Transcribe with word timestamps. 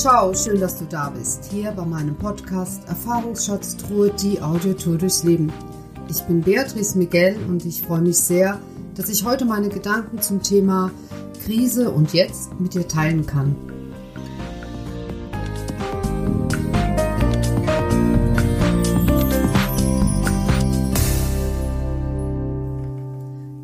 Ciao, 0.00 0.32
schön, 0.32 0.58
dass 0.58 0.78
du 0.78 0.86
da 0.86 1.10
bist. 1.10 1.50
Hier 1.52 1.72
bei 1.72 1.84
meinem 1.84 2.16
Podcast 2.16 2.88
Erfahrungsschatztruhe, 2.88 4.10
die 4.10 4.40
Audiotour 4.40 4.96
durchs 4.96 5.24
Leben. 5.24 5.52
Ich 6.08 6.22
bin 6.22 6.40
Beatrice 6.40 6.96
Miguel 6.96 7.36
und 7.48 7.66
ich 7.66 7.82
freue 7.82 8.00
mich 8.00 8.16
sehr, 8.16 8.58
dass 8.94 9.10
ich 9.10 9.26
heute 9.26 9.44
meine 9.44 9.68
Gedanken 9.68 10.22
zum 10.22 10.42
Thema 10.42 10.90
Krise 11.44 11.90
und 11.90 12.14
jetzt 12.14 12.58
mit 12.58 12.72
dir 12.72 12.88
teilen 12.88 13.26
kann. 13.26 13.54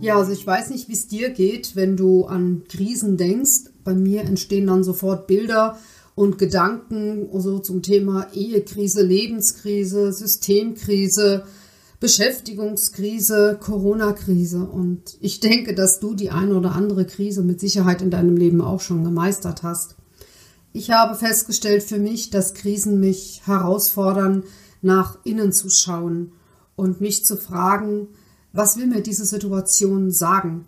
Ja, 0.02 0.18
also 0.18 0.32
ich 0.32 0.46
weiß 0.46 0.68
nicht, 0.68 0.90
wie 0.90 0.92
es 0.92 1.08
dir 1.08 1.30
geht, 1.30 1.76
wenn 1.76 1.96
du 1.96 2.26
an 2.26 2.64
Krisen 2.68 3.16
denkst. 3.16 3.70
Bei 3.84 3.94
mir 3.94 4.20
entstehen 4.20 4.66
dann 4.66 4.84
sofort 4.84 5.26
Bilder 5.26 5.78
und 6.16 6.38
Gedanken 6.38 7.28
so 7.40 7.60
zum 7.60 7.82
Thema 7.82 8.26
Ehekrise, 8.32 9.02
Lebenskrise, 9.02 10.12
Systemkrise, 10.12 11.44
Beschäftigungskrise, 12.00 13.58
Corona-Krise. 13.60 14.64
Und 14.64 15.18
ich 15.20 15.40
denke, 15.40 15.74
dass 15.74 16.00
du 16.00 16.14
die 16.14 16.30
eine 16.30 16.56
oder 16.56 16.74
andere 16.74 17.04
Krise 17.04 17.42
mit 17.42 17.60
Sicherheit 17.60 18.00
in 18.00 18.10
deinem 18.10 18.36
Leben 18.36 18.62
auch 18.62 18.80
schon 18.80 19.04
gemeistert 19.04 19.62
hast. 19.62 19.96
Ich 20.72 20.90
habe 20.90 21.14
festgestellt 21.16 21.82
für 21.82 21.98
mich, 21.98 22.30
dass 22.30 22.54
Krisen 22.54 22.98
mich 22.98 23.42
herausfordern, 23.44 24.44
nach 24.80 25.18
innen 25.24 25.52
zu 25.52 25.68
schauen 25.68 26.32
und 26.76 27.00
mich 27.00 27.26
zu 27.26 27.36
fragen, 27.36 28.08
was 28.54 28.78
will 28.78 28.86
mir 28.86 29.02
diese 29.02 29.26
Situation 29.26 30.10
sagen? 30.10 30.66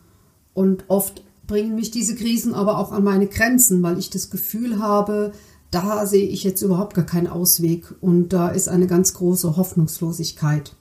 Und 0.53 0.84
oft 0.89 1.23
bringen 1.49 1.75
mich 1.75 1.91
diese 1.91 2.15
Krisen 2.15 2.55
aber 2.55 2.79
auch 2.79 2.93
an 2.93 3.03
meine 3.03 3.27
Grenzen, 3.27 3.83
weil 3.83 3.99
ich 3.99 4.11
das 4.11 4.31
Gefühl 4.31 4.79
habe, 4.79 5.33
da 5.73 6.07
sehe 6.07 6.29
ich 6.29 6.45
jetzt 6.45 6.63
überhaupt 6.63 6.95
gar 6.95 7.05
keinen 7.05 7.27
Ausweg 7.27 7.93
und 8.01 8.29
da 8.29 8.49
ist 8.49 8.69
eine 8.69 8.87
ganz 8.87 9.15
große 9.15 9.57
Hoffnungslosigkeit. 9.57 10.77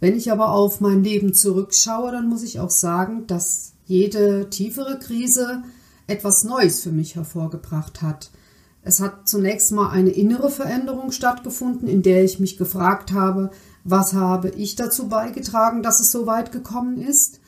Wenn 0.00 0.16
ich 0.16 0.32
aber 0.32 0.50
auf 0.50 0.80
mein 0.80 1.04
Leben 1.04 1.32
zurückschaue, 1.32 2.10
dann 2.10 2.28
muss 2.28 2.42
ich 2.42 2.58
auch 2.58 2.70
sagen, 2.70 3.28
dass 3.28 3.74
jede 3.86 4.50
tiefere 4.50 4.98
Krise 4.98 5.62
etwas 6.08 6.42
Neues 6.42 6.82
für 6.82 6.90
mich 6.90 7.14
hervorgebracht 7.14 8.02
hat. 8.02 8.30
Es 8.82 9.00
hat 9.00 9.28
zunächst 9.28 9.70
mal 9.70 9.90
eine 9.90 10.10
innere 10.10 10.50
Veränderung 10.50 11.12
stattgefunden, 11.12 11.86
in 11.86 12.02
der 12.02 12.24
ich 12.24 12.40
mich 12.40 12.56
gefragt 12.56 13.12
habe, 13.12 13.50
was 13.84 14.12
habe 14.12 14.48
ich 14.50 14.76
dazu 14.76 15.08
beigetragen, 15.08 15.82
dass 15.82 16.00
es 16.00 16.10
so 16.10 16.26
weit 16.26 16.52
gekommen 16.52 17.00
ist? 17.00 17.40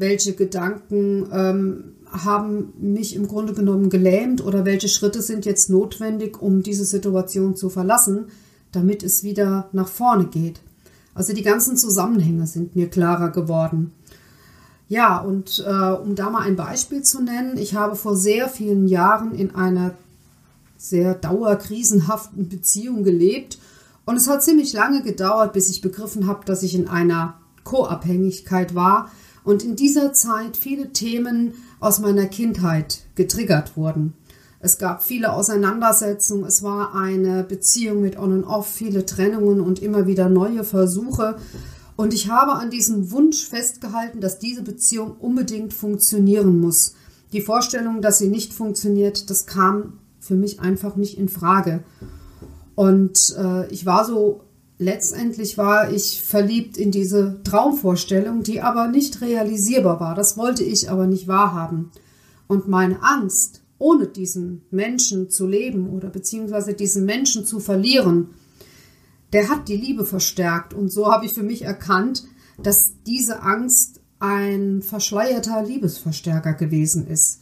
Welche 0.00 0.32
Gedanken 0.32 1.28
ähm, 1.30 1.84
haben 2.10 2.72
mich 2.80 3.14
im 3.14 3.28
Grunde 3.28 3.52
genommen 3.52 3.90
gelähmt 3.90 4.42
oder 4.42 4.64
welche 4.64 4.88
Schritte 4.88 5.20
sind 5.20 5.44
jetzt 5.44 5.68
notwendig, 5.68 6.40
um 6.40 6.62
diese 6.62 6.86
Situation 6.86 7.54
zu 7.54 7.68
verlassen, 7.68 8.28
damit 8.72 9.02
es 9.02 9.24
wieder 9.24 9.68
nach 9.72 9.88
vorne 9.88 10.24
geht? 10.24 10.60
Also 11.14 11.34
die 11.34 11.42
ganzen 11.42 11.76
Zusammenhänge 11.76 12.46
sind 12.46 12.76
mir 12.76 12.88
klarer 12.88 13.28
geworden. 13.28 13.92
Ja, 14.88 15.18
und 15.18 15.62
äh, 15.66 15.92
um 15.92 16.14
da 16.14 16.30
mal 16.30 16.44
ein 16.44 16.56
Beispiel 16.56 17.02
zu 17.02 17.22
nennen, 17.22 17.58
ich 17.58 17.74
habe 17.74 17.94
vor 17.94 18.16
sehr 18.16 18.48
vielen 18.48 18.88
Jahren 18.88 19.34
in 19.34 19.54
einer 19.54 19.94
sehr 20.78 21.12
dauerkrisenhaften 21.12 22.48
Beziehung 22.48 23.04
gelebt 23.04 23.58
und 24.06 24.16
es 24.16 24.28
hat 24.28 24.42
ziemlich 24.42 24.72
lange 24.72 25.02
gedauert, 25.02 25.52
bis 25.52 25.68
ich 25.68 25.82
begriffen 25.82 26.26
habe, 26.26 26.46
dass 26.46 26.62
ich 26.62 26.74
in 26.74 26.88
einer 26.88 27.34
Co-Abhängigkeit 27.64 28.74
war 28.74 29.10
und 29.44 29.64
in 29.64 29.76
dieser 29.76 30.12
Zeit 30.12 30.56
viele 30.56 30.92
Themen 30.92 31.54
aus 31.80 31.98
meiner 31.98 32.26
Kindheit 32.26 33.02
getriggert 33.14 33.76
wurden. 33.76 34.14
Es 34.62 34.76
gab 34.76 35.02
viele 35.02 35.32
Auseinandersetzungen, 35.32 36.44
es 36.44 36.62
war 36.62 36.94
eine 36.94 37.44
Beziehung 37.44 38.02
mit 38.02 38.18
On 38.18 38.32
und 38.32 38.44
Off, 38.44 38.68
viele 38.68 39.06
Trennungen 39.06 39.60
und 39.60 39.80
immer 39.82 40.06
wieder 40.06 40.28
neue 40.28 40.64
Versuche. 40.64 41.36
Und 41.96 42.12
ich 42.12 42.28
habe 42.30 42.52
an 42.52 42.70
diesem 42.70 43.10
Wunsch 43.10 43.46
festgehalten, 43.46 44.20
dass 44.20 44.38
diese 44.38 44.62
Beziehung 44.62 45.16
unbedingt 45.18 45.72
funktionieren 45.72 46.60
muss. 46.60 46.94
Die 47.32 47.40
Vorstellung, 47.40 48.02
dass 48.02 48.18
sie 48.18 48.28
nicht 48.28 48.52
funktioniert, 48.52 49.30
das 49.30 49.46
kam 49.46 49.98
für 50.18 50.34
mich 50.34 50.60
einfach 50.60 50.96
nicht 50.96 51.16
in 51.16 51.30
Frage. 51.30 51.82
Und 52.74 53.34
äh, 53.38 53.66
ich 53.72 53.86
war 53.86 54.04
so, 54.04 54.42
letztendlich 54.80 55.58
war 55.58 55.92
ich 55.92 56.22
verliebt 56.22 56.78
in 56.78 56.90
diese 56.90 57.42
Traumvorstellung, 57.44 58.42
die 58.42 58.62
aber 58.62 58.88
nicht 58.88 59.20
realisierbar 59.20 60.00
war. 60.00 60.14
Das 60.14 60.38
wollte 60.38 60.64
ich 60.64 60.90
aber 60.90 61.06
nicht 61.06 61.28
wahrhaben. 61.28 61.90
Und 62.48 62.66
meine 62.66 63.02
Angst, 63.02 63.60
ohne 63.78 64.06
diesen 64.06 64.62
Menschen 64.70 65.28
zu 65.28 65.46
leben 65.46 65.90
oder 65.90 66.08
beziehungsweise 66.08 66.72
diesen 66.72 67.04
Menschen 67.04 67.44
zu 67.44 67.60
verlieren, 67.60 68.30
der 69.34 69.50
hat 69.50 69.68
die 69.68 69.76
Liebe 69.76 70.06
verstärkt. 70.06 70.72
Und 70.72 70.90
so 70.90 71.12
habe 71.12 71.26
ich 71.26 71.34
für 71.34 71.42
mich 71.42 71.62
erkannt, 71.62 72.24
dass 72.62 72.94
diese 73.06 73.42
Angst 73.42 74.00
ein 74.18 74.80
verschleierter 74.82 75.62
Liebesverstärker 75.62 76.54
gewesen 76.54 77.06
ist. 77.06 77.40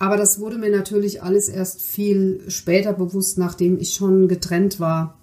Aber 0.00 0.16
das 0.16 0.40
wurde 0.40 0.58
mir 0.58 0.70
natürlich 0.70 1.22
alles 1.22 1.48
erst 1.48 1.80
viel 1.80 2.42
später 2.48 2.92
bewusst, 2.92 3.38
nachdem 3.38 3.78
ich 3.78 3.94
schon 3.94 4.26
getrennt 4.26 4.80
war. 4.80 5.16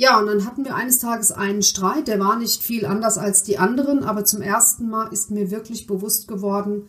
Ja, 0.00 0.18
und 0.18 0.28
dann 0.28 0.46
hatten 0.46 0.64
wir 0.64 0.76
eines 0.76 0.98
Tages 0.98 1.30
einen 1.30 1.62
Streit, 1.62 2.08
der 2.08 2.18
war 2.18 2.38
nicht 2.38 2.62
viel 2.62 2.86
anders 2.86 3.18
als 3.18 3.42
die 3.42 3.58
anderen, 3.58 4.02
aber 4.02 4.24
zum 4.24 4.40
ersten 4.40 4.88
Mal 4.88 5.12
ist 5.12 5.30
mir 5.30 5.50
wirklich 5.50 5.86
bewusst 5.86 6.26
geworden, 6.26 6.84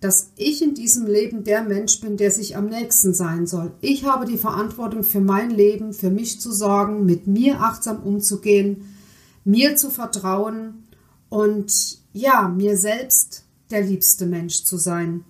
dass 0.00 0.32
ich 0.36 0.60
in 0.60 0.74
diesem 0.74 1.06
Leben 1.06 1.44
der 1.44 1.62
Mensch 1.62 2.02
bin, 2.02 2.18
der 2.18 2.30
sich 2.30 2.54
am 2.54 2.66
nächsten 2.66 3.14
sein 3.14 3.46
soll. 3.46 3.72
Ich 3.80 4.04
habe 4.04 4.26
die 4.26 4.36
Verantwortung 4.36 5.02
für 5.02 5.22
mein 5.22 5.48
Leben, 5.48 5.94
für 5.94 6.10
mich 6.10 6.42
zu 6.42 6.52
sorgen, 6.52 7.06
mit 7.06 7.26
mir 7.26 7.62
achtsam 7.62 8.02
umzugehen, 8.02 8.96
mir 9.44 9.76
zu 9.76 9.88
vertrauen 9.88 10.88
und 11.30 12.00
ja, 12.12 12.48
mir 12.54 12.76
selbst 12.76 13.44
der 13.70 13.80
liebste 13.80 14.26
Mensch 14.26 14.64
zu 14.64 14.76
sein. 14.76 15.24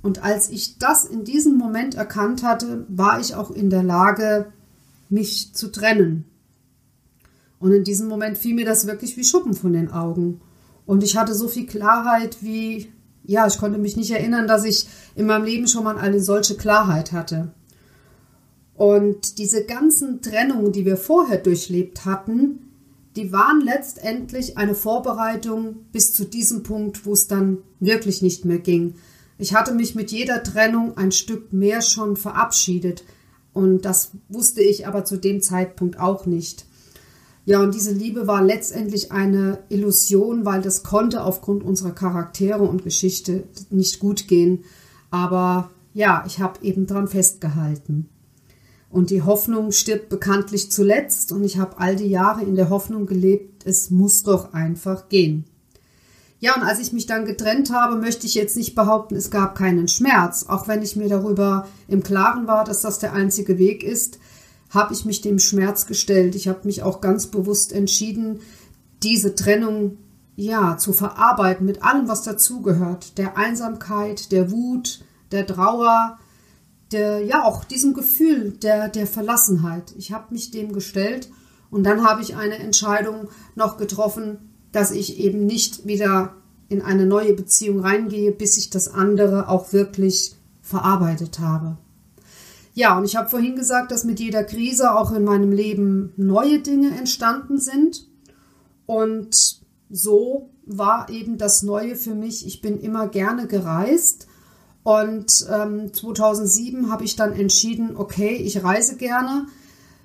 Und 0.00 0.24
als 0.24 0.48
ich 0.48 0.78
das 0.78 1.04
in 1.04 1.24
diesem 1.24 1.58
Moment 1.58 1.94
erkannt 1.94 2.42
hatte, 2.42 2.86
war 2.88 3.20
ich 3.20 3.34
auch 3.34 3.50
in 3.50 3.68
der 3.68 3.82
Lage, 3.82 4.50
mich 5.10 5.52
zu 5.52 5.70
trennen. 5.70 6.24
Und 7.58 7.72
in 7.72 7.84
diesem 7.84 8.08
Moment 8.08 8.36
fiel 8.36 8.54
mir 8.54 8.66
das 8.66 8.86
wirklich 8.86 9.16
wie 9.16 9.24
Schuppen 9.24 9.54
von 9.54 9.72
den 9.72 9.90
Augen. 9.90 10.40
Und 10.86 11.02
ich 11.02 11.16
hatte 11.16 11.34
so 11.34 11.48
viel 11.48 11.66
Klarheit 11.66 12.38
wie, 12.40 12.92
ja, 13.24 13.46
ich 13.46 13.58
konnte 13.58 13.78
mich 13.78 13.96
nicht 13.96 14.10
erinnern, 14.10 14.46
dass 14.46 14.64
ich 14.64 14.86
in 15.14 15.26
meinem 15.26 15.44
Leben 15.44 15.66
schon 15.66 15.84
mal 15.84 15.96
eine 15.98 16.20
solche 16.20 16.56
Klarheit 16.56 17.12
hatte. 17.12 17.52
Und 18.74 19.38
diese 19.38 19.64
ganzen 19.64 20.20
Trennungen, 20.20 20.72
die 20.72 20.84
wir 20.84 20.96
vorher 20.96 21.38
durchlebt 21.38 22.04
hatten, 22.04 22.58
die 23.16 23.32
waren 23.32 23.60
letztendlich 23.60 24.58
eine 24.58 24.74
Vorbereitung 24.74 25.76
bis 25.92 26.12
zu 26.12 26.24
diesem 26.24 26.64
Punkt, 26.64 27.06
wo 27.06 27.12
es 27.12 27.28
dann 27.28 27.58
wirklich 27.78 28.22
nicht 28.22 28.44
mehr 28.44 28.58
ging. 28.58 28.94
Ich 29.38 29.54
hatte 29.54 29.72
mich 29.74 29.94
mit 29.94 30.10
jeder 30.10 30.42
Trennung 30.42 30.96
ein 30.96 31.12
Stück 31.12 31.52
mehr 31.52 31.80
schon 31.80 32.16
verabschiedet 32.16 33.04
und 33.52 33.84
das 33.84 34.10
wusste 34.28 34.62
ich 34.62 34.86
aber 34.86 35.04
zu 35.04 35.16
dem 35.16 35.40
Zeitpunkt 35.40 35.98
auch 35.98 36.26
nicht. 36.26 36.66
Ja, 37.46 37.60
und 37.60 37.74
diese 37.74 37.92
Liebe 37.92 38.26
war 38.26 38.42
letztendlich 38.42 39.12
eine 39.12 39.58
Illusion, 39.68 40.46
weil 40.46 40.62
das 40.62 40.82
konnte 40.82 41.22
aufgrund 41.22 41.62
unserer 41.62 41.92
Charaktere 41.92 42.62
und 42.62 42.84
Geschichte 42.84 43.44
nicht 43.70 44.00
gut 44.00 44.28
gehen. 44.28 44.64
Aber 45.10 45.70
ja, 45.92 46.24
ich 46.26 46.40
habe 46.40 46.64
eben 46.64 46.86
dran 46.86 47.06
festgehalten. 47.06 48.08
Und 48.88 49.10
die 49.10 49.22
Hoffnung 49.22 49.72
stirbt 49.72 50.08
bekanntlich 50.08 50.70
zuletzt 50.70 51.32
und 51.32 51.44
ich 51.44 51.58
habe 51.58 51.78
all 51.78 51.96
die 51.96 52.08
Jahre 52.08 52.42
in 52.42 52.54
der 52.54 52.70
Hoffnung 52.70 53.06
gelebt, 53.06 53.66
es 53.66 53.90
muss 53.90 54.22
doch 54.22 54.52
einfach 54.54 55.08
gehen. 55.08 55.44
Ja, 56.38 56.54
und 56.56 56.62
als 56.62 56.78
ich 56.78 56.92
mich 56.92 57.06
dann 57.06 57.24
getrennt 57.24 57.72
habe, 57.72 57.96
möchte 57.96 58.26
ich 58.26 58.34
jetzt 58.34 58.56
nicht 58.56 58.74
behaupten, 58.74 59.16
es 59.16 59.30
gab 59.30 59.56
keinen 59.56 59.88
Schmerz. 59.88 60.46
Auch 60.48 60.68
wenn 60.68 60.82
ich 60.82 60.94
mir 60.94 61.08
darüber 61.08 61.66
im 61.88 62.02
Klaren 62.02 62.46
war, 62.46 62.64
dass 62.64 62.82
das 62.82 62.98
der 62.98 63.14
einzige 63.14 63.58
Weg 63.58 63.82
ist, 63.82 64.18
habe 64.74 64.92
ich 64.92 65.04
mich 65.04 65.20
dem 65.20 65.38
Schmerz 65.38 65.86
gestellt. 65.86 66.34
Ich 66.34 66.48
habe 66.48 66.60
mich 66.64 66.82
auch 66.82 67.00
ganz 67.00 67.28
bewusst 67.28 67.72
entschieden, 67.72 68.40
diese 69.02 69.34
Trennung 69.34 69.98
ja 70.36 70.76
zu 70.76 70.92
verarbeiten 70.92 71.64
mit 71.64 71.82
allem, 71.82 72.08
was 72.08 72.22
dazugehört. 72.22 73.18
Der 73.18 73.36
Einsamkeit, 73.36 74.32
der 74.32 74.50
Wut, 74.50 75.04
der 75.30 75.46
Trauer, 75.46 76.18
der, 76.90 77.24
ja 77.24 77.44
auch 77.44 77.64
diesem 77.64 77.94
Gefühl 77.94 78.52
der, 78.62 78.88
der 78.88 79.06
Verlassenheit. 79.06 79.94
Ich 79.96 80.12
habe 80.12 80.32
mich 80.32 80.50
dem 80.50 80.72
gestellt 80.72 81.30
und 81.70 81.84
dann 81.84 82.04
habe 82.04 82.22
ich 82.22 82.36
eine 82.36 82.58
Entscheidung 82.58 83.28
noch 83.54 83.76
getroffen, 83.76 84.38
dass 84.72 84.90
ich 84.90 85.18
eben 85.18 85.46
nicht 85.46 85.86
wieder 85.86 86.34
in 86.68 86.82
eine 86.82 87.06
neue 87.06 87.34
Beziehung 87.34 87.80
reingehe, 87.80 88.32
bis 88.32 88.56
ich 88.56 88.70
das 88.70 88.88
andere 88.88 89.48
auch 89.48 89.72
wirklich 89.72 90.34
verarbeitet 90.62 91.38
habe. 91.38 91.76
Ja, 92.74 92.98
und 92.98 93.04
ich 93.04 93.16
habe 93.16 93.28
vorhin 93.28 93.56
gesagt, 93.56 93.90
dass 93.92 94.04
mit 94.04 94.20
jeder 94.20 94.44
Krise 94.44 94.94
auch 94.94 95.12
in 95.12 95.24
meinem 95.24 95.52
Leben 95.52 96.12
neue 96.16 96.58
Dinge 96.60 96.96
entstanden 96.96 97.58
sind. 97.58 98.06
Und 98.86 99.60
so 99.90 100.50
war 100.66 101.08
eben 101.08 101.38
das 101.38 101.62
Neue 101.62 101.96
für 101.96 102.14
mich. 102.14 102.46
Ich 102.46 102.60
bin 102.60 102.78
immer 102.80 103.08
gerne 103.08 103.46
gereist 103.46 104.26
Und 104.84 105.32
ähm, 105.50 105.92
2007 105.92 106.90
habe 106.90 107.04
ich 107.04 107.16
dann 107.16 107.32
entschieden, 107.32 107.96
okay, 107.96 108.36
ich 108.36 108.62
reise 108.62 108.96
gerne. 108.96 109.46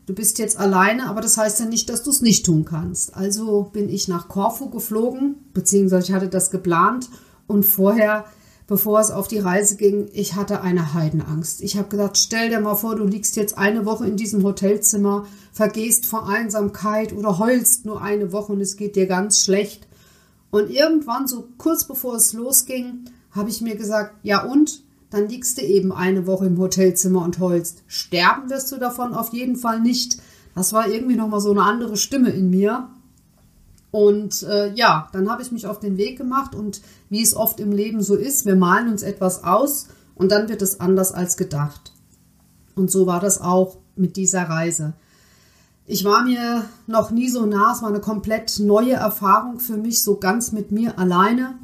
Du 0.05 0.15
bist 0.15 0.39
jetzt 0.39 0.57
alleine, 0.57 1.07
aber 1.07 1.21
das 1.21 1.37
heißt 1.37 1.59
ja 1.59 1.65
nicht, 1.65 1.89
dass 1.89 2.01
du 2.01 2.09
es 2.09 2.21
nicht 2.21 2.45
tun 2.45 2.65
kannst. 2.65 3.15
Also 3.15 3.69
bin 3.73 3.89
ich 3.89 4.07
nach 4.07 4.29
Korfu 4.29 4.69
geflogen, 4.69 5.35
beziehungsweise 5.53 6.07
ich 6.07 6.13
hatte 6.13 6.29
das 6.29 6.49
geplant 6.49 7.09
und 7.45 7.63
vorher, 7.65 8.25
bevor 8.69 8.99
es 8.99 9.09
auf 9.09 9.27
die 9.27 9.39
Reise 9.39 9.75
ging, 9.75 10.09
ich 10.13 10.35
hatte 10.35 10.61
eine 10.61 10.93
Heidenangst. 10.93 11.61
Ich 11.61 11.75
habe 11.75 11.89
gesagt, 11.89 12.17
stell 12.17 12.49
dir 12.49 12.59
mal 12.59 12.75
vor, 12.75 12.95
du 12.95 13.03
liegst 13.03 13.35
jetzt 13.35 13.57
eine 13.57 13.83
Woche 13.83 14.05
in 14.05 14.15
diesem 14.15 14.43
Hotelzimmer, 14.43 15.25
vergehst 15.51 16.05
vor 16.05 16.29
Einsamkeit 16.29 17.11
oder 17.11 17.39
heulst 17.39 17.85
nur 17.85 18.01
eine 18.01 18.31
Woche 18.31 18.53
und 18.53 18.61
es 18.61 18.77
geht 18.77 18.95
dir 18.95 19.07
ganz 19.07 19.43
schlecht. 19.43 19.87
Und 20.51 20.69
irgendwann, 20.69 21.27
so 21.27 21.47
kurz 21.57 21.85
bevor 21.85 22.15
es 22.15 22.33
losging, 22.33 23.05
habe 23.31 23.49
ich 23.49 23.61
mir 23.61 23.75
gesagt, 23.75 24.13
ja 24.21 24.43
und? 24.43 24.83
Dann 25.09 25.27
liegst 25.27 25.57
du 25.57 25.63
eben 25.63 25.91
eine 25.91 26.27
Woche 26.27 26.45
im 26.45 26.59
Hotelzimmer 26.59 27.23
und 27.23 27.39
heulst. 27.39 27.81
Sterben 27.87 28.51
wirst 28.51 28.71
du 28.71 28.77
davon 28.77 29.15
auf 29.15 29.33
jeden 29.33 29.55
Fall 29.55 29.79
nicht. 29.79 30.17
Das 30.53 30.73
war 30.73 30.87
irgendwie 30.87 31.15
nochmal 31.15 31.41
so 31.41 31.49
eine 31.49 31.63
andere 31.63 31.97
Stimme 31.97 32.29
in 32.29 32.51
mir. 32.51 32.89
Und 33.91 34.43
äh, 34.43 34.73
ja, 34.73 35.09
dann 35.13 35.29
habe 35.29 35.41
ich 35.41 35.51
mich 35.51 35.65
auf 35.65 35.79
den 35.79 35.97
Weg 35.97 36.17
gemacht 36.17 36.53
und 36.53 36.81
wie 37.09 37.23
es 37.23 37.35
oft 37.35 37.59
im 37.59 37.71
Leben 37.71 38.03
so 38.03 38.15
ist, 38.15 38.45
wir 38.45 38.55
malen 38.55 38.89
uns 38.89 39.01
etwas 39.01 39.43
aus 39.43 39.87
und 40.15 40.31
dann 40.31 40.47
wird 40.47 40.61
es 40.61 40.79
anders 40.79 41.11
als 41.11 41.37
gedacht. 41.37 41.91
Und 42.75 42.91
so 42.91 43.07
war 43.07 43.19
das 43.19 43.41
auch 43.41 43.77
mit 43.95 44.15
dieser 44.15 44.43
Reise. 44.43 44.93
Ich 45.87 46.05
war 46.05 46.23
mir 46.23 46.65
noch 46.85 47.09
nie 47.09 47.29
so 47.29 47.47
nah, 47.47 47.73
es 47.73 47.81
war 47.81 47.89
eine 47.89 47.99
komplett 47.99 48.59
neue 48.59 48.93
Erfahrung 48.93 49.59
für 49.59 49.75
mich, 49.75 50.03
so 50.03 50.17
ganz 50.17 50.51
mit 50.51 50.71
mir 50.71 50.99
alleine. 50.99 51.55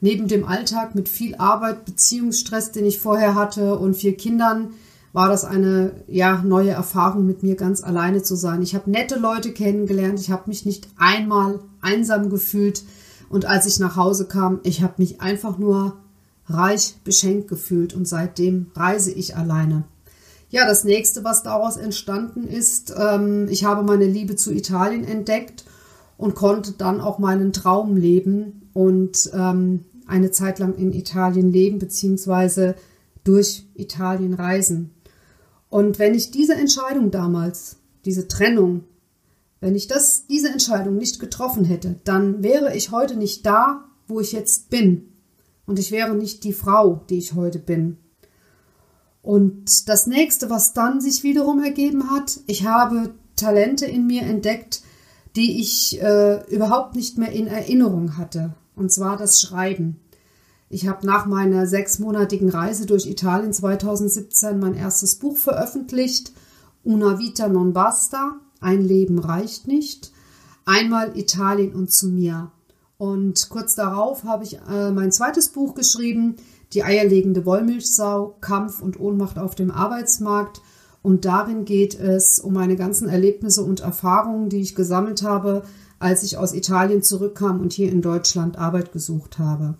Neben 0.00 0.26
dem 0.26 0.44
Alltag 0.44 0.96
mit 0.96 1.08
viel 1.08 1.36
Arbeit, 1.36 1.84
Beziehungsstress, 1.84 2.72
den 2.72 2.84
ich 2.84 2.98
vorher 2.98 3.36
hatte 3.36 3.78
und 3.78 3.94
vier 3.94 4.16
Kindern, 4.16 4.70
war 5.12 5.28
das 5.28 5.44
eine 5.44 5.92
ja, 6.06 6.42
neue 6.42 6.70
Erfahrung, 6.70 7.26
mit 7.26 7.42
mir 7.42 7.56
ganz 7.56 7.82
alleine 7.82 8.22
zu 8.22 8.36
sein. 8.36 8.62
Ich 8.62 8.74
habe 8.74 8.90
nette 8.90 9.18
Leute 9.18 9.52
kennengelernt, 9.52 10.20
ich 10.20 10.30
habe 10.30 10.44
mich 10.46 10.64
nicht 10.64 10.88
einmal 10.96 11.60
einsam 11.80 12.30
gefühlt 12.30 12.84
und 13.28 13.44
als 13.44 13.66
ich 13.66 13.78
nach 13.78 13.96
Hause 13.96 14.26
kam, 14.26 14.60
ich 14.62 14.82
habe 14.82 14.94
mich 14.98 15.20
einfach 15.20 15.58
nur 15.58 15.96
reich 16.46 16.96
beschenkt 17.04 17.48
gefühlt 17.48 17.94
und 17.94 18.06
seitdem 18.06 18.66
reise 18.74 19.12
ich 19.12 19.36
alleine. 19.36 19.84
Ja, 20.50 20.66
das 20.66 20.82
nächste, 20.82 21.22
was 21.22 21.44
daraus 21.44 21.76
entstanden 21.76 22.44
ist, 22.44 22.92
ähm, 22.96 23.46
ich 23.48 23.64
habe 23.64 23.84
meine 23.84 24.06
Liebe 24.06 24.34
zu 24.34 24.52
Italien 24.52 25.04
entdeckt 25.04 25.64
und 26.16 26.34
konnte 26.34 26.72
dann 26.72 27.00
auch 27.00 27.18
meinen 27.18 27.52
Traum 27.52 27.96
leben 27.96 28.68
und 28.72 29.30
ähm, 29.32 29.84
eine 30.08 30.32
Zeit 30.32 30.58
lang 30.58 30.74
in 30.74 30.92
Italien 30.92 31.52
leben 31.52 31.78
beziehungsweise 31.78 32.74
durch 33.22 33.64
Italien 33.74 34.34
reisen. 34.34 34.90
Und 35.70 35.98
wenn 35.98 36.14
ich 36.14 36.30
diese 36.30 36.54
Entscheidung 36.54 37.10
damals, 37.10 37.76
diese 38.04 38.28
Trennung, 38.28 38.84
wenn 39.60 39.74
ich 39.74 39.86
das, 39.86 40.26
diese 40.26 40.48
Entscheidung 40.48 40.96
nicht 40.96 41.20
getroffen 41.20 41.64
hätte, 41.64 41.96
dann 42.04 42.42
wäre 42.42 42.76
ich 42.76 42.90
heute 42.90 43.16
nicht 43.16 43.46
da, 43.46 43.84
wo 44.06 44.20
ich 44.20 44.32
jetzt 44.32 44.68
bin. 44.68 45.12
Und 45.66 45.78
ich 45.78 45.92
wäre 45.92 46.14
nicht 46.14 46.44
die 46.44 46.52
Frau, 46.52 47.04
die 47.08 47.18
ich 47.18 47.34
heute 47.34 47.60
bin. 47.60 47.98
Und 49.22 49.88
das 49.88 50.06
nächste, 50.06 50.50
was 50.50 50.72
dann 50.72 51.00
sich 51.00 51.22
wiederum 51.22 51.62
ergeben 51.62 52.10
hat, 52.10 52.40
ich 52.46 52.66
habe 52.66 53.14
Talente 53.36 53.86
in 53.86 54.06
mir 54.06 54.22
entdeckt, 54.22 54.82
die 55.36 55.60
ich 55.60 56.00
äh, 56.02 56.44
überhaupt 56.52 56.96
nicht 56.96 57.18
mehr 57.18 57.30
in 57.30 57.46
Erinnerung 57.46 58.16
hatte. 58.16 58.54
Und 58.74 58.90
zwar 58.90 59.16
das 59.16 59.40
Schreiben. 59.40 60.00
Ich 60.72 60.86
habe 60.86 61.04
nach 61.04 61.26
meiner 61.26 61.66
sechsmonatigen 61.66 62.48
Reise 62.48 62.86
durch 62.86 63.06
Italien 63.06 63.52
2017 63.52 64.56
mein 64.56 64.74
erstes 64.74 65.16
Buch 65.16 65.36
veröffentlicht, 65.36 66.32
Una 66.84 67.18
vita 67.18 67.48
non 67.48 67.72
basta, 67.72 68.36
ein 68.60 68.80
Leben 68.80 69.18
reicht 69.18 69.66
nicht, 69.66 70.12
einmal 70.64 71.18
Italien 71.18 71.74
und 71.74 71.90
zu 71.90 72.08
mir. 72.08 72.52
Und 72.98 73.50
kurz 73.50 73.74
darauf 73.74 74.22
habe 74.22 74.44
ich 74.44 74.60
äh, 74.70 74.92
mein 74.92 75.10
zweites 75.10 75.48
Buch 75.48 75.74
geschrieben, 75.74 76.36
die 76.72 76.84
eierlegende 76.84 77.44
Wollmilchsau, 77.44 78.36
Kampf 78.40 78.80
und 78.80 79.00
Ohnmacht 79.00 79.40
auf 79.40 79.56
dem 79.56 79.72
Arbeitsmarkt. 79.72 80.62
Und 81.02 81.24
darin 81.24 81.64
geht 81.64 81.98
es 81.98 82.38
um 82.38 82.52
meine 82.52 82.76
ganzen 82.76 83.08
Erlebnisse 83.08 83.64
und 83.64 83.80
Erfahrungen, 83.80 84.48
die 84.48 84.60
ich 84.60 84.76
gesammelt 84.76 85.24
habe, 85.24 85.64
als 85.98 86.22
ich 86.22 86.38
aus 86.38 86.54
Italien 86.54 87.02
zurückkam 87.02 87.60
und 87.60 87.72
hier 87.72 87.90
in 87.90 88.02
Deutschland 88.02 88.56
Arbeit 88.56 88.92
gesucht 88.92 89.40
habe. 89.40 89.74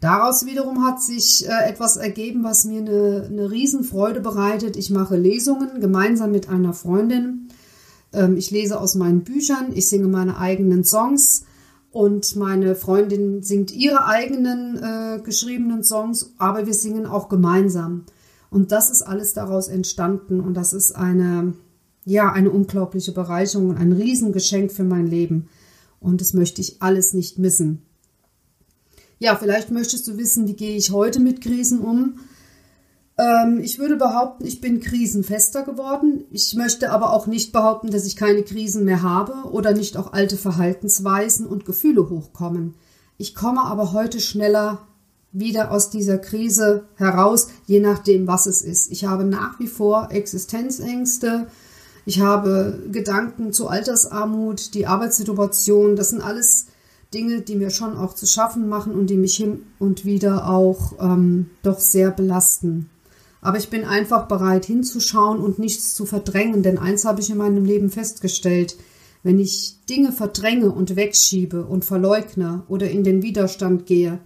Daraus 0.00 0.46
wiederum 0.46 0.84
hat 0.84 1.02
sich 1.02 1.44
äh, 1.46 1.68
etwas 1.68 1.96
ergeben, 1.96 2.44
was 2.44 2.64
mir 2.64 2.80
eine, 2.80 3.26
eine 3.28 3.50
Riesenfreude 3.50 4.20
bereitet. 4.20 4.76
Ich 4.76 4.90
mache 4.90 5.16
Lesungen 5.16 5.80
gemeinsam 5.80 6.30
mit 6.30 6.48
einer 6.48 6.72
Freundin. 6.72 7.48
Ähm, 8.12 8.36
ich 8.36 8.52
lese 8.52 8.80
aus 8.80 8.94
meinen 8.94 9.24
Büchern, 9.24 9.72
ich 9.74 9.88
singe 9.88 10.06
meine 10.06 10.38
eigenen 10.38 10.84
Songs 10.84 11.44
und 11.90 12.36
meine 12.36 12.76
Freundin 12.76 13.42
singt 13.42 13.72
ihre 13.72 14.06
eigenen 14.06 14.76
äh, 14.76 15.20
geschriebenen 15.20 15.82
Songs, 15.82 16.32
aber 16.38 16.66
wir 16.66 16.74
singen 16.74 17.06
auch 17.06 17.28
gemeinsam. 17.28 18.04
Und 18.50 18.70
das 18.70 18.90
ist 18.90 19.02
alles 19.02 19.32
daraus 19.32 19.66
entstanden 19.66 20.40
und 20.40 20.54
das 20.54 20.72
ist 20.72 20.92
eine, 20.92 21.54
ja, 22.04 22.32
eine 22.32 22.50
unglaubliche 22.50 23.12
Bereicherung 23.12 23.70
und 23.70 23.78
ein 23.78 23.92
Riesengeschenk 23.92 24.70
für 24.70 24.84
mein 24.84 25.08
Leben. 25.08 25.48
Und 26.00 26.20
das 26.20 26.34
möchte 26.34 26.60
ich 26.60 26.80
alles 26.80 27.12
nicht 27.14 27.38
missen. 27.38 27.82
Ja, 29.18 29.36
vielleicht 29.36 29.70
möchtest 29.70 30.06
du 30.06 30.16
wissen, 30.16 30.46
wie 30.46 30.54
gehe 30.54 30.76
ich 30.76 30.92
heute 30.92 31.20
mit 31.20 31.40
Krisen 31.40 31.80
um. 31.80 32.20
Ähm, 33.18 33.58
ich 33.60 33.80
würde 33.80 33.96
behaupten, 33.96 34.46
ich 34.46 34.60
bin 34.60 34.80
krisenfester 34.80 35.62
geworden. 35.64 36.24
Ich 36.30 36.54
möchte 36.54 36.90
aber 36.90 37.12
auch 37.12 37.26
nicht 37.26 37.52
behaupten, 37.52 37.90
dass 37.90 38.06
ich 38.06 38.14
keine 38.14 38.44
Krisen 38.44 38.84
mehr 38.84 39.02
habe 39.02 39.50
oder 39.50 39.72
nicht 39.72 39.96
auch 39.96 40.12
alte 40.12 40.36
Verhaltensweisen 40.36 41.46
und 41.46 41.64
Gefühle 41.64 42.08
hochkommen. 42.08 42.74
Ich 43.16 43.34
komme 43.34 43.62
aber 43.62 43.92
heute 43.92 44.20
schneller 44.20 44.86
wieder 45.32 45.72
aus 45.72 45.90
dieser 45.90 46.18
Krise 46.18 46.84
heraus, 46.94 47.48
je 47.66 47.80
nachdem, 47.80 48.26
was 48.28 48.46
es 48.46 48.62
ist. 48.62 48.90
Ich 48.92 49.04
habe 49.04 49.24
nach 49.24 49.58
wie 49.58 49.66
vor 49.66 50.08
Existenzängste. 50.12 51.48
Ich 52.06 52.20
habe 52.20 52.84
Gedanken 52.90 53.52
zu 53.52 53.68
Altersarmut, 53.68 54.74
die 54.74 54.86
Arbeitssituation. 54.86 55.96
Das 55.96 56.10
sind 56.10 56.22
alles 56.22 56.68
Dinge, 57.14 57.40
die 57.40 57.56
mir 57.56 57.70
schon 57.70 57.96
auch 57.96 58.14
zu 58.14 58.26
schaffen 58.26 58.68
machen 58.68 58.92
und 58.92 59.08
die 59.08 59.16
mich 59.16 59.36
hin 59.36 59.62
und 59.78 60.04
wieder 60.04 60.48
auch 60.48 60.92
ähm, 61.00 61.50
doch 61.62 61.80
sehr 61.80 62.10
belasten. 62.10 62.90
Aber 63.40 63.56
ich 63.56 63.70
bin 63.70 63.84
einfach 63.84 64.28
bereit 64.28 64.66
hinzuschauen 64.66 65.40
und 65.40 65.58
nichts 65.58 65.94
zu 65.94 66.04
verdrängen, 66.04 66.62
denn 66.62 66.76
eins 66.76 67.04
habe 67.04 67.20
ich 67.20 67.30
in 67.30 67.38
meinem 67.38 67.64
Leben 67.64 67.88
festgestellt. 67.88 68.76
Wenn 69.22 69.38
ich 69.38 69.76
Dinge 69.88 70.12
verdränge 70.12 70.70
und 70.70 70.96
wegschiebe 70.96 71.64
und 71.64 71.84
verleugne 71.84 72.64
oder 72.68 72.90
in 72.90 73.04
den 73.04 73.22
Widerstand 73.22 73.86
gehe, 73.86 74.18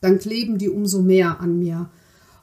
dann 0.00 0.18
kleben 0.18 0.58
die 0.58 0.68
umso 0.68 1.00
mehr 1.00 1.40
an 1.40 1.58
mir. 1.58 1.90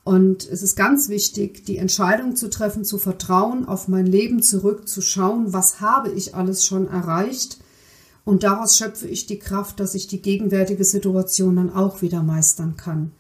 Und 0.04 0.50
es 0.50 0.64
ist 0.64 0.76
ganz 0.76 1.08
wichtig, 1.08 1.66
die 1.66 1.78
Entscheidung 1.78 2.36
zu 2.36 2.50
treffen, 2.50 2.84
zu 2.84 2.98
vertrauen, 2.98 3.66
auf 3.66 3.88
mein 3.88 4.06
Leben 4.06 4.42
zurückzuschauen, 4.42 5.54
was 5.54 5.82
habe 5.82 6.10
ich 6.12 6.36
alles 6.36 6.66
schon 6.66 6.88
erreicht 6.88 7.63
und 8.26 8.44
daraus 8.44 8.78
schöpfe 8.78 9.08
ich 9.08 9.26
die 9.26 9.40
Kraft, 9.40 9.80
dass 9.80 9.96
ich 9.96 10.08
die 10.08 10.22
gegenwärtige 10.22 10.86
Situation 10.86 11.58
dann 11.58 11.74
auch 11.74 12.02
wieder 12.02 12.24
meistern 12.24 12.78
kann. 12.78 13.12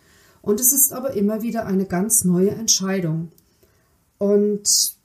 Und 0.41 0.60
es 0.60 0.74
ist 0.74 0.93
aber 0.93 1.13
immer 1.13 1.41
wieder 1.41 1.65
eine 1.65 1.86
ganz 1.86 2.24
neue 2.24 2.51
Entscheidung. 2.51 3.31
Und 4.17 4.95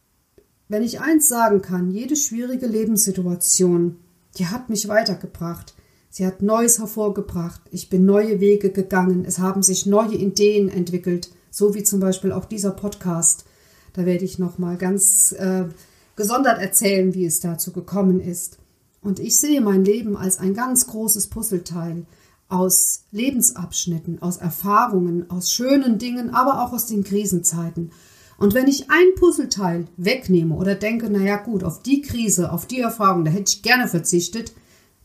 wenn 0.69 0.83
ich 0.83 1.01
eins 1.01 1.29
sagen 1.29 1.63
kann, 1.63 1.91
jede 1.91 2.17
schwierige 2.17 2.67
Lebenssituation, 2.67 3.97
die 4.37 4.47
hat 4.47 4.69
mich 4.69 4.89
weitergebracht. 4.89 5.75
Sie 6.11 6.27
hat 6.27 6.43
Neues 6.43 6.79
hervorgebracht. 6.79 7.61
Ich 7.71 7.89
bin 7.89 8.05
neue 8.05 8.41
Wege 8.41 8.71
gegangen. 8.71 9.25
Es 9.25 9.39
haben 9.39 9.63
sich 9.63 9.87
neue 9.87 10.15
Ideen 10.15 10.69
entwickelt, 10.69 11.31
so 11.51 11.75
wie 11.75 11.83
zum 11.83 12.01
Beispiel 12.01 12.33
auch 12.33 12.45
dieser 12.45 12.71
Podcast. 12.71 13.45
Da 13.93 14.07
werde 14.07 14.25
ich 14.25 14.39
noch 14.39 14.59
mal 14.59 14.77
ganz 14.77 15.33
äh, 15.33 15.65
gesondert 16.17 16.61
erzählen, 16.61 17.15
wie 17.15 17.27
es 17.27 17.41
dazu 17.41 17.73
gekommen 17.73 18.21
ist. 18.21 18.58
Und 19.01 19.21
ich 19.21 19.39
sehe 19.39 19.61
mein 19.61 19.85
Leben 19.85 20.17
als 20.17 20.39
ein 20.39 20.55
ganz 20.55 20.87
großes 20.87 21.29
Puzzleteil 21.29 22.07
aus 22.49 23.05
Lebensabschnitten, 23.13 24.23
aus 24.23 24.39
Erfahrungen, 24.39 25.31
aus 25.31 25.53
schönen 25.53 25.99
Dingen, 25.99 26.31
aber 26.31 26.63
auch 26.63 26.73
aus 26.73 26.87
den 26.87 27.05
Krisenzeiten. 27.05 27.91
Und 28.39 28.55
wenn 28.55 28.69
ich 28.69 28.91
ein 28.91 29.15
Puzzleteil 29.17 29.87
wegnehme 29.97 30.55
oder 30.55 30.75
denke, 30.75 31.11
naja 31.11 31.37
gut, 31.37 31.65
auf 31.65 31.83
die 31.83 32.03
Krise, 32.03 32.53
auf 32.53 32.67
die 32.67 32.81
Erfahrung, 32.81 33.25
da 33.25 33.31
hätte 33.31 33.53
ich 33.53 33.63
gerne 33.63 33.89
verzichtet, 33.89 34.53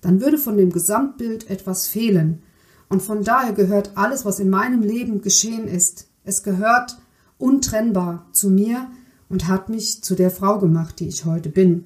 dann 0.02 0.22
würde 0.22 0.38
von 0.38 0.56
dem 0.56 0.72
Gesamtbild 0.72 1.50
etwas 1.50 1.88
fehlen. 1.88 2.44
Und 2.90 3.02
von 3.02 3.24
daher 3.24 3.54
gehört 3.54 3.92
alles, 3.96 4.24
was 4.24 4.40
in 4.40 4.50
meinem 4.50 4.82
Leben 4.82 5.22
geschehen 5.22 5.68
ist, 5.68 6.08
es 6.24 6.44
gehört 6.44 6.98
untrennbar 7.38 8.28
zu 8.32 8.50
mir 8.50 8.90
und 9.30 9.48
hat 9.48 9.68
mich 9.68 10.04
zu 10.04 10.16
der 10.16 10.30
Frau 10.32 10.60
gemacht, 10.60 11.00
die 11.00 11.08
ich 11.08 11.26
heute 11.26 11.50
bin. 11.50 11.86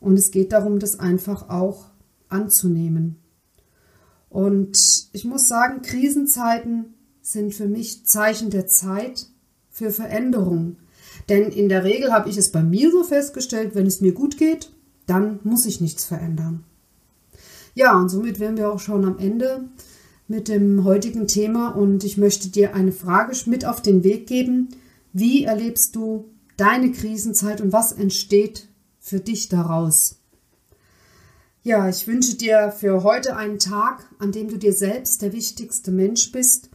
Und 0.00 0.18
es 0.18 0.30
geht 0.30 0.52
darum, 0.52 0.78
das 0.78 0.98
einfach 0.98 1.48
auch 1.48 1.90
anzunehmen. 2.28 3.16
Und 4.28 5.08
ich 5.12 5.24
muss 5.24 5.48
sagen, 5.48 5.82
Krisenzeiten 5.82 6.94
sind 7.22 7.54
für 7.54 7.66
mich 7.66 8.06
Zeichen 8.06 8.50
der 8.50 8.66
Zeit 8.66 9.26
für 9.70 9.90
Veränderung. 9.90 10.76
Denn 11.28 11.50
in 11.50 11.68
der 11.68 11.84
Regel 11.84 12.12
habe 12.12 12.28
ich 12.28 12.36
es 12.36 12.52
bei 12.52 12.62
mir 12.62 12.90
so 12.90 13.04
festgestellt, 13.04 13.74
wenn 13.74 13.86
es 13.86 14.00
mir 14.00 14.12
gut 14.12 14.38
geht, 14.38 14.70
dann 15.06 15.40
muss 15.42 15.66
ich 15.66 15.80
nichts 15.80 16.04
verändern. 16.04 16.64
Ja, 17.74 17.98
und 17.98 18.08
somit 18.08 18.40
wären 18.40 18.56
wir 18.56 18.72
auch 18.72 18.80
schon 18.80 19.04
am 19.04 19.18
Ende 19.18 19.68
mit 20.26 20.48
dem 20.48 20.84
heutigen 20.84 21.26
Thema 21.26 21.70
und 21.70 22.04
ich 22.04 22.18
möchte 22.18 22.48
dir 22.48 22.74
eine 22.74 22.92
Frage 22.92 23.34
mit 23.46 23.64
auf 23.64 23.80
den 23.80 24.04
Weg 24.04 24.26
geben. 24.26 24.68
Wie 25.12 25.44
erlebst 25.44 25.96
du 25.96 26.26
deine 26.56 26.92
Krisenzeit 26.92 27.60
und 27.60 27.72
was 27.72 27.92
entsteht 27.92 28.67
für 29.08 29.20
dich 29.20 29.48
daraus? 29.48 30.16
Ja, 31.62 31.88
ich 31.88 32.06
wünsche 32.06 32.36
dir 32.36 32.70
für 32.70 33.02
heute 33.02 33.36
einen 33.36 33.58
Tag, 33.58 34.06
an 34.18 34.32
dem 34.32 34.48
du 34.48 34.56
dir 34.56 34.72
selbst 34.72 35.22
der 35.22 35.32
wichtigste 35.32 35.90
Mensch 35.90 36.32
bist. 36.32 36.70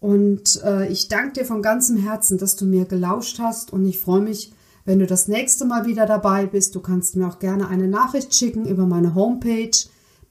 Und 0.00 0.62
äh, 0.62 0.86
ich 0.88 1.08
danke 1.08 1.40
dir 1.40 1.44
von 1.44 1.62
ganzem 1.62 1.96
Herzen, 1.96 2.38
dass 2.38 2.54
du 2.54 2.64
mir 2.64 2.84
gelauscht 2.84 3.40
hast 3.40 3.72
und 3.72 3.84
ich 3.84 3.98
freue 3.98 4.20
mich, 4.20 4.52
wenn 4.84 5.00
du 5.00 5.06
das 5.06 5.28
nächste 5.28 5.64
Mal 5.64 5.86
wieder 5.86 6.06
dabei 6.06 6.46
bist. 6.46 6.74
Du 6.74 6.80
kannst 6.80 7.16
mir 7.16 7.26
auch 7.26 7.40
gerne 7.40 7.68
eine 7.68 7.88
Nachricht 7.88 8.34
schicken 8.34 8.66
über 8.66 8.86
meine 8.86 9.14
Homepage 9.14 9.70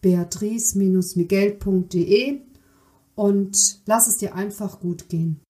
beatrice-miguel.de 0.02 2.42
und 3.16 3.82
lass 3.86 4.08
es 4.08 4.18
dir 4.18 4.36
einfach 4.36 4.80
gut 4.80 5.10
gehen. 5.10 5.42